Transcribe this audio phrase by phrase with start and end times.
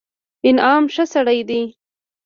[0.47, 1.63] انعام ښه سړى دئ.